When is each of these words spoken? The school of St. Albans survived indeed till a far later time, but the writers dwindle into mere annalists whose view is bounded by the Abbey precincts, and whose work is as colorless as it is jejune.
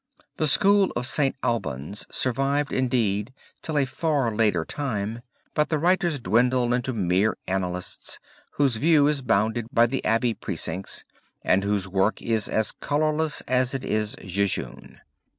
The 0.37 0.47
school 0.47 0.91
of 0.95 1.05
St. 1.05 1.35
Albans 1.43 2.07
survived 2.09 2.73
indeed 2.73 3.35
till 3.61 3.77
a 3.77 3.85
far 3.85 4.33
later 4.33 4.65
time, 4.65 5.21
but 5.53 5.69
the 5.69 5.77
writers 5.77 6.19
dwindle 6.19 6.73
into 6.73 6.91
mere 6.91 7.37
annalists 7.45 8.17
whose 8.53 8.77
view 8.77 9.05
is 9.07 9.21
bounded 9.21 9.67
by 9.71 9.85
the 9.85 10.03
Abbey 10.03 10.33
precincts, 10.33 11.03
and 11.43 11.63
whose 11.63 11.87
work 11.87 12.19
is 12.19 12.49
as 12.49 12.71
colorless 12.71 13.41
as 13.41 13.75
it 13.75 13.83
is 13.83 14.15
jejune. 14.25 15.01